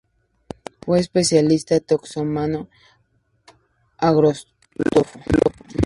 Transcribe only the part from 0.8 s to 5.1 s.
Fue especialista taxónomo agrostólogo.